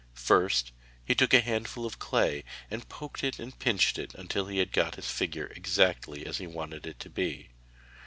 First 0.17 0.71
he 1.05 1.13
took 1.13 1.31
a 1.31 1.41
handful 1.41 1.85
of 1.85 1.99
clay 1.99 2.43
and 2.71 2.89
poked 2.89 3.23
it 3.23 3.37
and 3.37 3.59
pinched 3.59 3.99
it 3.99 4.15
until 4.15 4.47
he 4.47 4.57
had 4.57 4.71
got 4.71 4.95
his 4.95 5.11
figure 5.11 5.45
exactly 5.55 6.25
as 6.25 6.39
he 6.39 6.47
wanted 6.47 6.87
it 6.87 6.97
to 7.01 7.09
be. 7.11 7.49